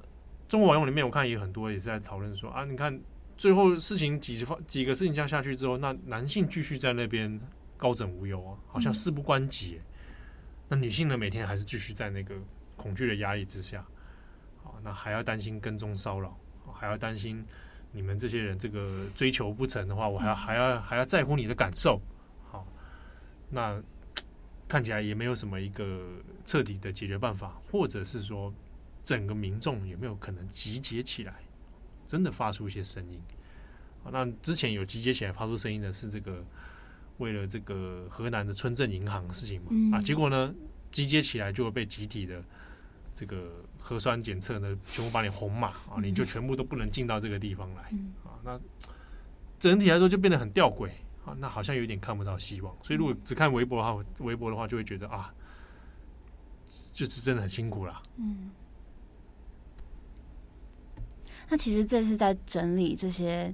[0.48, 3.00] 中国网友里面，我看也很多也是在讨论说啊，你看
[3.38, 7.40] 最后事情几方几个事情这样下去之后，那男性继续在那边
[7.78, 9.80] 高枕无忧啊，好像事不关己，
[10.68, 12.36] 那女性呢，每天还是继续在那个
[12.76, 13.86] 恐惧的压力之下，
[14.64, 16.38] 啊，那还要担心跟踪骚扰。
[16.74, 17.46] 还要担心
[17.92, 22.02] 你们这些人这个追求不成的话，我还要还要还要在乎你的感受。
[22.52, 22.66] 好，
[23.50, 23.82] 那
[24.68, 28.54] 看起来也没有什么一个彻底的解决办法，或者是说
[29.04, 31.36] 整个民众有没有可能集结起来，
[32.08, 33.20] 真的发出一些声音？
[34.04, 36.44] 好，那之前有集结起来发出声音的是这个
[37.18, 39.98] 为了这个河南的村镇银行的事情嘛？
[39.98, 40.54] 啊，结果呢，
[40.92, 42.44] 集结起来就会被集体的。
[43.18, 47.84] 这个核酸检测呢，全部把你红码啊，你就全部都不能进到这个地方来
[48.26, 48.36] 啊。
[48.44, 48.60] 那
[49.58, 50.90] 整体来说就变得很吊诡
[51.26, 52.76] 啊，那好像有点看不到希望。
[52.84, 55.34] 所以如果只看微博的话，微博的话就会觉得啊，
[56.94, 58.02] 就是真的很辛苦了。
[58.18, 58.52] 嗯。
[61.50, 63.54] 那其实这次在整理这些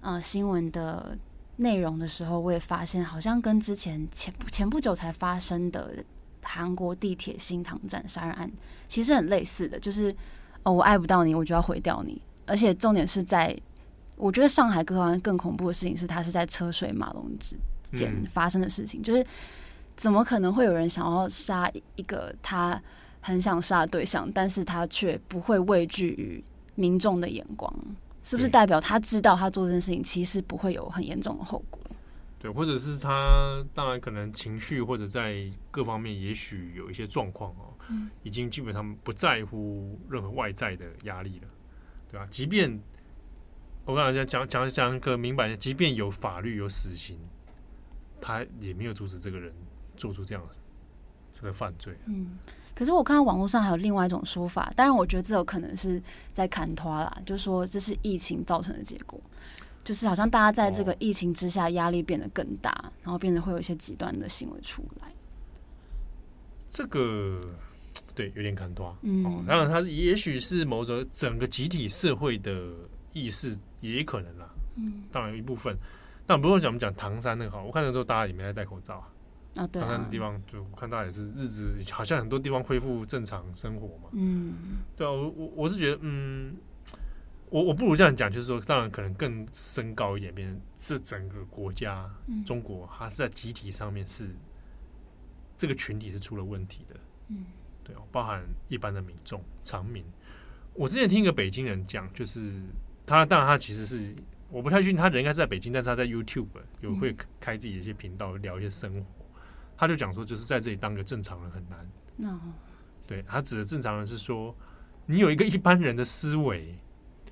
[0.00, 1.18] 呃新闻的
[1.56, 6.04] 内容的时候，我也发现好像跟之前前前不久才发生的
[6.42, 8.50] 韩国地铁新塘站杀人案
[8.86, 10.14] 其实很类似的，就是
[10.62, 12.22] 哦，我爱不到你，我就要毁掉你。
[12.46, 13.56] 而且重点是在，
[14.22, 17.56] 我觉得上海更好更恐怖的事情是，它是在车水马龙之
[17.92, 19.26] 间发生的事情，嗯、就是
[19.96, 22.80] 怎么可能会有人想要杀一个他
[23.20, 26.44] 很想杀的对象，但是他却不会畏惧于
[26.76, 27.68] 民众的眼光，
[28.22, 31.80] 是不是代表他知道他做这件事情其实不会有很严重的后果？
[32.38, 41.48] 对，或者是他当然可能情绪或者在各方面也许有一些状况哦，嗯、已经基本上不在乎任何外在的压力了。
[42.08, 42.28] 对吧？
[42.30, 42.78] 即便
[43.84, 47.18] 我刚才讲讲讲个明白的，即便有法律有死刑，
[48.20, 49.52] 他也没有阻止这个人
[49.96, 50.58] 做出这样的
[51.34, 51.92] 这个犯罪。
[52.06, 52.38] 嗯，
[52.74, 56.00] 可是我看到网络上还有另外一种说法，当然我觉得这有可能是
[56.32, 59.20] 在砍拖啦，就是说这是疫情造成的结果，
[59.82, 65.08] 就是好像大家在这个疫情之下压力变得更大，哦、然后变得会有一些极端的行为出来。
[66.70, 67.48] 这个。
[68.14, 68.94] 对，有点看多。
[69.02, 72.70] 嗯，哦，当然，他也许是某种整个集体社会的
[73.14, 74.48] 意识，也可能啦。
[74.76, 75.76] 嗯，当然有一部分。
[76.24, 79.08] 但不用讲我们讲唐山那个好，我看的时候大家也没在戴口罩啊。
[79.56, 79.84] 啊，对啊。
[79.84, 84.08] 唐山的地方，就我看大家也是日子，好像很多地方恢复正常生活嘛。
[84.12, 84.54] 嗯，
[84.96, 86.56] 对啊，我我我是觉得，嗯，
[87.50, 94.30] 我我不如这样讲，就是说，当然可能更升高一点，变成这整个国家，嗯，中国它是在集体上面是
[95.58, 96.96] 这个群体是出了问题的。
[97.28, 97.44] 嗯。
[97.84, 100.04] 对哦，包含一般的民众、常民。
[100.72, 102.62] 我之前听一个北京人讲，就是
[103.12, 104.14] 他，当然他其实是
[104.50, 106.46] 我不太确定，他人应该是在北京，但是他在 YouTube
[106.80, 109.06] 有会开自己的一些频道聊一些生活。
[109.76, 111.86] 他就讲说，就是在这里当个正常人很难。
[112.16, 112.38] No.
[113.06, 114.54] 对，他指的正常人是说，
[115.06, 116.74] 你有一个一般人的思维，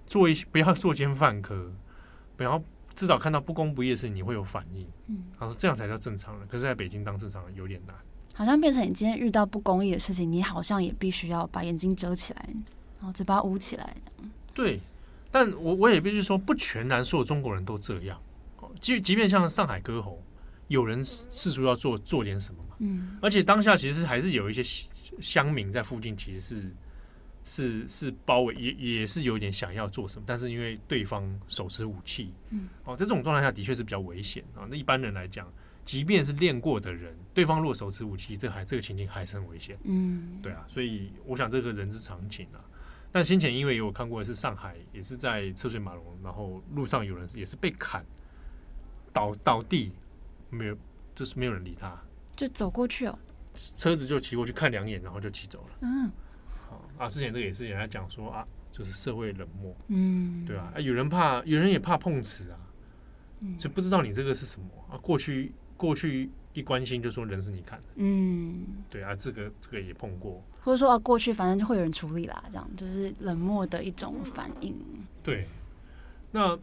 [0.07, 1.73] 做一些不要作奸犯科，
[2.37, 2.63] 不要
[2.95, 4.87] 至少看到不公不义的事情你会有反应。
[5.07, 6.49] 嗯，他说这样才叫正常人。
[6.49, 7.95] 可是在北京当正常人有点难。
[8.35, 12.49] 好像变成你今天遇到不公义的事情，你好像也必须要把眼睛遮起来，
[12.99, 13.95] 然后嘴巴捂起来。
[14.55, 14.81] 对，
[15.31, 18.21] 但我我也必须说，不全然所有中国人都这样。
[18.81, 20.23] 即即便像上海歌喉，
[20.69, 22.77] 有人试图要做做点什么嘛。
[22.81, 23.19] 嗯。
[23.21, 24.63] 而且当下其实还是有一些
[25.21, 26.77] 乡民在附近，其实是
[27.45, 34.67] 是是包围，也也是有点想要做什么，但是因为对方手持武器，嗯，哦，在这种状态下的确是比较危险啊。
[34.71, 35.47] 那一般人来讲。
[35.83, 39.77] 即便是练过的人，对方如果手持武器，这还这个情境还是很危险。
[39.83, 42.63] 嗯，对啊，所以我想这个人之常情啊。
[43.13, 48.05] 但先前因为有看过的是上海，也是在车水马龙，然后路上有人也是被砍
[49.13, 49.93] 倒倒地，
[50.49, 50.77] 没有，
[51.15, 52.01] 就是没有人理他，
[52.37, 53.19] 就走过去哦，
[53.77, 55.77] 车子就骑过去看两眼，然后就骑走了。
[55.81, 56.11] 嗯，
[56.69, 62.59] 好啊，之前这个也是人家讲说啊，就是社会冷漠，嗯，对啊，有人怕，有人也怕碰瓷啊，
[63.59, 65.53] 就不知道你这个是什么啊，过去。
[65.81, 74.75] 过去一关心就说人是你看的，嗯，对啊，这个这个也碰过，或者说啊，过去反正就会有人处理啦，这样就是冷漠的一种反应。
[75.23, 75.47] 对，
[76.33, 76.59] 那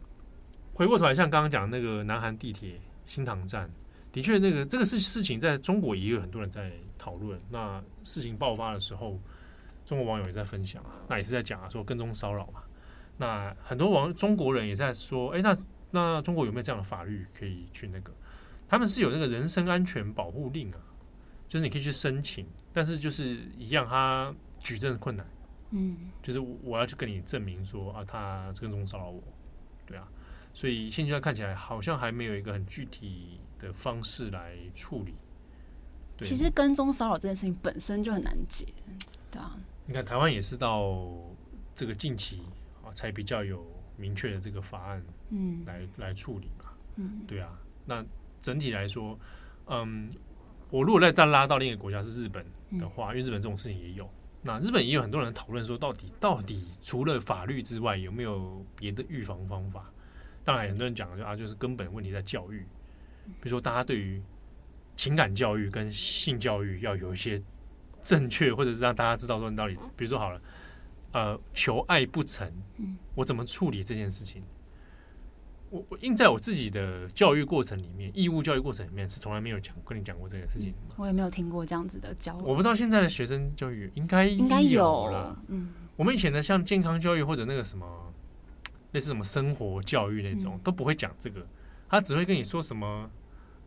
[0.74, 3.70] 回过头来，像刚刚讲那个南韩地铁新塘站，
[4.12, 7.40] 的确那个这个事事情在中国也有很多人在讨论。
[7.48, 9.18] 那事情爆发的时候，
[9.86, 12.62] 中国网友也在分享啊，那也是在讲啊，说跟踪骚扰嘛。
[13.16, 15.56] 那很多网中国人也在说，哎，那
[15.90, 18.12] 那中国有没有这样的法律可以去那个？
[18.68, 20.78] 他们是有那个人身安全保护令啊，
[21.48, 25.26] 就是你可以去申请，但是就是一样，他举证困难。
[25.70, 29.22] 嗯，就是我要去跟你证明说啊，他跟踪骚扰我，
[29.86, 30.06] 对啊，
[30.52, 35.14] 所以现阶段看起来好像还没有一个很具体的方式来处理。
[36.20, 38.66] 其实跟踪骚扰这件事情本身就很难解，
[39.30, 39.56] 对啊。
[39.86, 41.06] 你看台湾也是到
[41.74, 42.42] 这个近期
[42.84, 46.64] 啊，才比较有明确的这个法案，嗯，来来处理嘛，
[46.96, 48.04] 嗯，对啊，那。
[48.40, 49.18] 整体来说，
[49.66, 50.10] 嗯，
[50.70, 52.44] 我如果再再拉到另一个国家是日本
[52.78, 54.08] 的话，因为日本这种事情也有，
[54.42, 59.90] 那日本也有很多人讨论说，到底到底除了法律之外，有没有别的预防方法？
[60.44, 62.60] 当然，很多人讲就啊，就是根本问题在教育，
[63.40, 64.22] 比如说大家对于
[64.96, 67.40] 情感教育跟性教育要有一些
[68.02, 70.40] 正确，或者是让大家知道说，你到底，比如说好了，
[71.12, 72.50] 呃，求爱不成，
[73.14, 74.42] 我怎么处理这件事情？
[75.70, 80.74] 我我因在我自己的教育过程里面，义务教育过程里面是从来没有讲跟你讲过这个事情。
[80.96, 82.42] 我也没有听过这样子的教育。
[82.42, 85.38] 我不知道现在的学生教育应该应该有了。
[85.48, 87.86] 嗯，我们以前的像健康教育或者那个什么
[88.92, 91.46] 类似什么生活教育那种、嗯、都不会讲这个，
[91.88, 93.10] 他只会跟你说什么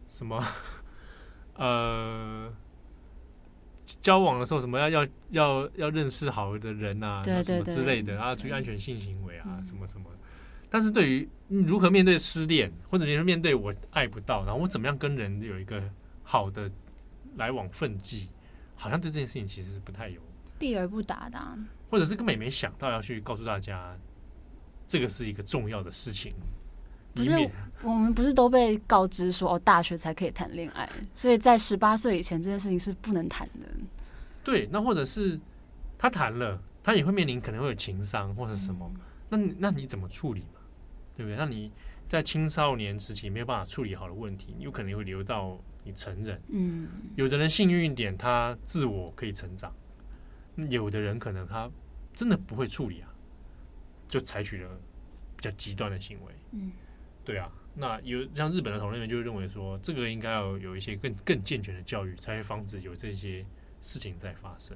[0.09, 0.43] 什么
[1.55, 2.51] 呃
[4.01, 10.07] 交往的时候什么要要要要认识好的人啊，对对对什么之类的啊，注意安全性行为啊，嗯、什么什么。
[10.73, 15.83] 但是对于如何面对失恋，或者你面对我爱不到，然后我怎么样跟人有一个
[16.23, 16.71] 好的
[17.35, 18.29] 来往分际，
[18.75, 20.21] 好像对这件事情其实是不太有
[20.57, 21.57] 避而不答的、啊，
[21.89, 23.93] 或者是根本没想到要去告诉大家，
[24.87, 26.33] 这个是一个重要的事情。
[27.13, 27.31] 不是
[27.83, 33.67] 我们不是都被告知说哦，大学才可以谈恋爱，所以在十八岁以前这件事情是不能谈的。
[34.45, 35.37] 对，那或者是
[35.97, 38.89] 他谈了，他也会面临可能会有情伤或者什么，
[39.31, 40.50] 嗯、那那你怎么处理嘛？
[41.21, 41.37] 对不对？
[41.37, 41.71] 那你
[42.07, 46.41] 在青少年时期没有办法处理好的问题，你有可能会留到你成人。
[46.49, 49.71] 嗯，有的人幸运一点，他自我可以成长；
[50.69, 51.69] 有的人可能他
[52.13, 53.13] 真的不会处理啊，
[54.07, 54.69] 就采取了
[55.37, 56.33] 比较极端的行为。
[56.51, 56.71] 嗯，
[57.23, 57.51] 对啊。
[57.73, 63.45] 那有像日本的同类人就会认为说，这个应该要有一些更更健全的教育，才会防止有这些
[63.79, 64.75] 事情在发生。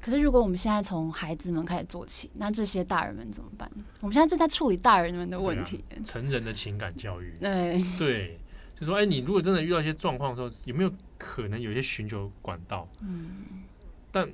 [0.00, 3.70] 可是，如果我们现在从孩子们开始做起，那这些大人们怎么办？
[4.00, 7.34] 我们现在正在处理大人们的问题，啊、成人的情感教育。
[7.38, 8.38] 对对，
[8.78, 12.88] 就说，哎，你如果真的遇到一些状况的时候，有没有可能有一些寻求管道？
[13.02, 13.62] 嗯，
[14.10, 14.26] 但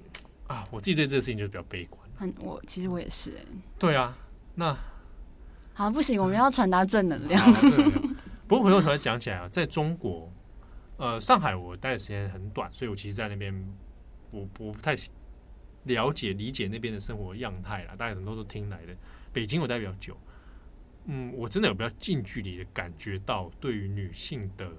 [0.46, 2.00] 啊，我自己对这个事情就比较悲观。
[2.20, 3.42] 嗯，我其实我也是哎。
[3.78, 4.16] 对啊，
[4.54, 4.76] 那
[5.74, 7.52] 好，不行，我们要传达正能量。
[8.46, 10.32] 不过回过头来讲起来啊，在中国，
[10.96, 13.52] 呃，上海我待的时间很短，所以我其实在那边，
[14.30, 14.96] 我我不太。
[15.87, 18.95] 了解理解那边的生活样态啦，大家很多都听来的。
[19.32, 20.16] 北京我待比较久，
[21.07, 24.70] 嗯，我真的有比较近距离的感觉到对于女性的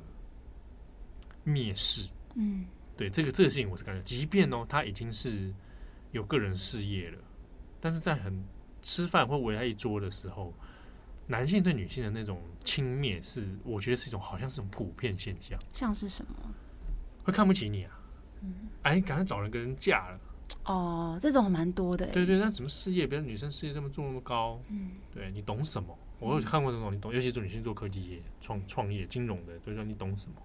[1.46, 2.10] 蔑视。
[2.36, 5.54] 嗯，对这个这个事情我是感觉，即便哦，她已经是
[6.12, 7.18] 有个人事业了，
[7.80, 8.44] 但是在很
[8.82, 10.54] 吃饭或围在一桌的时候，
[11.26, 15.58] 男性对女性的那种轻蔑，是我觉得是一种好像是种普遍现象。
[15.72, 16.34] 像是什么？
[17.24, 18.00] 会看不起你啊？
[18.42, 18.54] 嗯，
[18.84, 20.20] 哎，赶快找人跟人嫁了。
[20.68, 22.06] 哦，这种蛮多的。
[22.08, 23.08] 对对，那怎么事业？
[23.08, 25.98] 别的女生事业这么做那么高，嗯，对你懂什么？
[26.20, 27.14] 我有看过这种，你懂？
[27.14, 30.36] 尤其是女性做科技业、创创业、金融的，就是说你懂什么？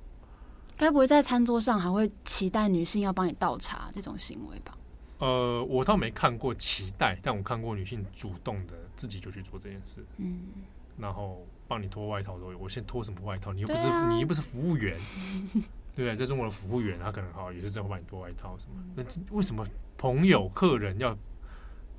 [0.77, 4.77] 该不会在餐桌上还会期待女性要帮你倒茶这种行为吧？
[5.18, 10.41] 呃，我倒没看过期待，但我看过女性主动的自己就去做这件事，嗯，
[10.99, 12.59] 然后帮你脱外套都有。
[12.59, 13.53] 我现在脱什么外套？
[13.53, 14.97] 你又不是、啊、你又不是服务员。
[15.95, 18.82] 对啊，在中国的服务员，他可能好也是真会帮你脱外套什么？
[18.97, 19.05] 那
[19.36, 19.66] 为什么
[19.99, 21.14] 朋友、客人要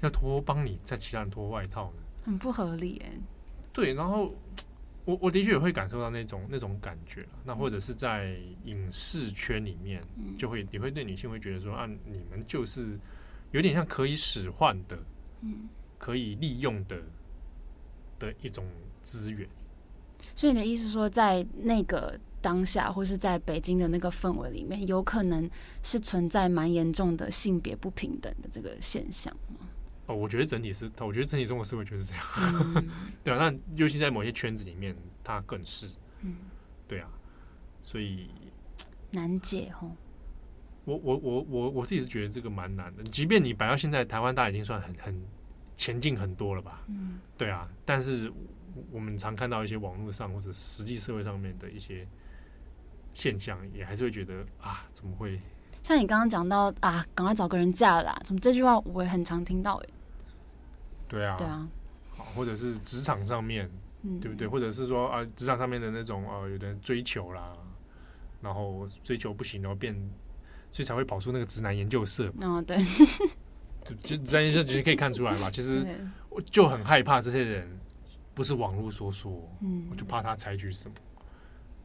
[0.01, 2.01] 要脱帮你在其他人脱外套呢？
[2.25, 3.11] 很不合理哎。
[3.71, 4.33] 对，然后
[5.05, 7.23] 我我的确也会感受到那种那种感觉。
[7.45, 10.01] 那或者是在影视圈里面，
[10.39, 12.97] 就会也会对女性会觉得说啊，你们就是
[13.51, 14.97] 有点像可以使唤的，
[15.41, 15.69] 嗯，
[15.99, 16.99] 可以利用的
[18.17, 18.65] 的一种
[19.03, 19.47] 资源。
[20.35, 22.19] 所以你的意思说，在那个。
[22.43, 25.49] 当下或是在北京的那个氛围里面，有可能
[25.81, 29.65] 是存在蛮严重的性别不平等的这个现象吗？
[30.07, 32.23] 哦，我觉得整体是，我觉得整体中国社会就是这样，
[32.75, 32.89] 嗯、
[33.23, 35.87] 对啊，那尤其在某些圈子里面，它更是，
[36.23, 36.35] 嗯，
[36.85, 37.07] 对啊，
[37.81, 38.29] 所以
[39.11, 39.89] 难解哦。
[40.83, 45.23] 我我我我我自己是觉得这个蛮难的，即便你摆到现在，台湾大家已经算很很
[45.77, 46.83] 前进很多了吧？
[46.89, 48.29] 嗯，对啊，但是
[48.91, 52.05] 我们常看到一些网络上或者实际社会上面的一些。
[53.13, 55.39] 现象也还是会觉得啊，怎么会？
[55.83, 59.89] 像你刚刚讲到啊，赶快找个人嫁了啦，怎么这句话我也很常听到哎。
[61.07, 61.67] 对啊，对啊，
[62.15, 63.69] 好，或者是职场上面，
[64.03, 64.47] 嗯、对不对？
[64.47, 67.53] 或者是说啊，职场上面的那种呃，有的人追求啦，
[68.41, 69.93] 然后追求不行，然后变，
[70.71, 72.31] 所以才会跑出那个直男研究社。
[72.41, 72.77] 哦，对，
[73.83, 75.85] 就就直男研究社其实可以看出来嘛，其实
[76.29, 77.79] 我就很害怕这些人
[78.33, 80.95] 不是网络说说，嗯，我就怕他采取什么。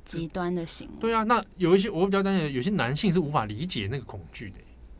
[0.09, 4.57] 极端的行为，对啊，那有一些我比较担心，有些男性是无法理解那个恐惧的，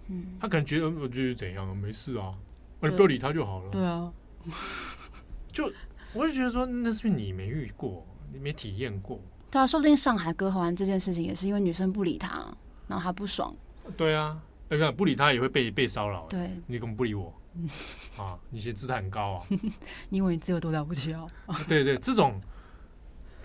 [0.09, 2.35] 嗯，他可能觉得我就是怎样，没事啊，
[2.81, 4.13] 我就不要理他就好了，对啊，
[5.53, 5.73] 就
[6.13, 9.21] 我就觉得说，那是不是你没遇过，你没体验过？
[9.51, 12.47] 对啊，说不定上海割喉案这件事情也是因为女生不理他，
[12.87, 13.55] 然后他不爽，
[13.97, 14.39] 对啊，
[14.69, 17.33] 哎呀，不理他也会被被骚扰，对，你怎么不理我？
[18.17, 19.47] 啊，你其实姿态很高啊，
[20.11, 21.27] 你以为你自己有多了不起啊？
[21.67, 22.41] 对对，这种。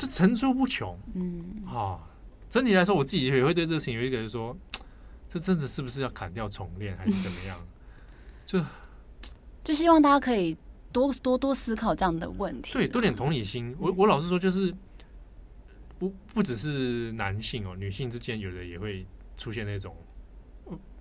[0.04, 1.98] 就层出不穷，嗯，啊，
[2.50, 4.54] 整体来说，我自己也会对这个事情有一个人说，
[5.30, 7.58] 这真的是不是要砍掉重练，还是怎么样？
[8.46, 8.62] 就
[9.64, 10.58] 就希望大家可以
[10.92, 13.74] 多多多思考这样的问题，对，多点同理心。
[13.80, 14.76] 我我老实说，就是
[15.98, 19.06] 不不只是男性哦，女性之间有的也会
[19.38, 19.96] 出现那种。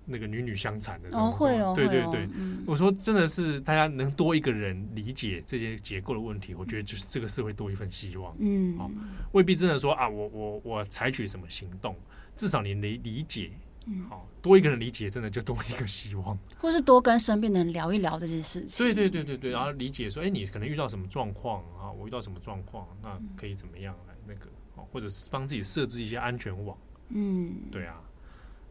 [0.05, 8.90] 那个女女相残的哦，会哦，对对对，嗯、我说真的是大家能多一个人理解这些结构的问题，我觉得就是这个社会多一份希望，嗯，好、哦，
[9.32, 11.96] 未必真的说啊，我我我采取什么行动，
[12.36, 13.50] 至少你理理解
[13.86, 16.38] 嗯，好，多一个人理解，真的就多一个希望。
[16.59, 18.86] 或是多跟身边的人聊一聊这些事情。
[18.86, 21.90] 对对对对对，然后理解说，哎，你可能遇到什么状况啊？
[21.90, 24.48] 我遇到什么状况，那可以怎么样来那个？
[24.90, 26.76] 或者是帮自己设置一些安全网。
[27.11, 28.00] 嗯，对啊。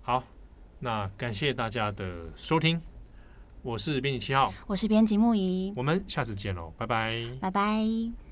[0.02, 0.24] 好，
[0.84, 2.82] 那感谢大家的收听。
[3.62, 8.31] 我是编辑七号，我是编辑木仪，我们下次见喽，拜拜，拜拜。